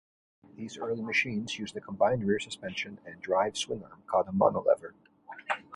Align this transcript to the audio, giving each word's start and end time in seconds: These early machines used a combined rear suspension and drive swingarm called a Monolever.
These 0.55 0.79
early 0.79 1.03
machines 1.03 1.59
used 1.59 1.77
a 1.77 1.79
combined 1.79 2.23
rear 2.25 2.39
suspension 2.39 2.97
and 3.05 3.21
drive 3.21 3.53
swingarm 3.53 4.03
called 4.07 4.27
a 4.29 4.31
Monolever. 4.31 4.93